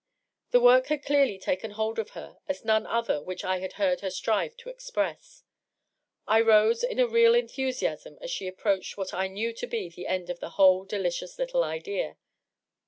[0.49, 4.01] The work had clearly taken hold of her as none other which I had heard
[4.01, 5.43] her strive to express.
[6.25, 10.07] I rose in a real enthusiasm as she approached what I knew to be the
[10.07, 12.17] end of the whole delicious little idea.